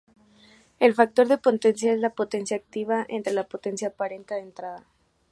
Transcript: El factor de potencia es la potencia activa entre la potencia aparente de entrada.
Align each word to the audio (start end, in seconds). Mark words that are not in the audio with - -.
El 0.79 0.95
factor 0.95 1.27
de 1.27 1.37
potencia 1.37 1.93
es 1.93 1.99
la 1.99 2.09
potencia 2.15 2.57
activa 2.57 3.05
entre 3.07 3.33
la 3.33 3.47
potencia 3.47 3.89
aparente 3.89 4.33
de 4.33 4.39
entrada. 4.41 4.87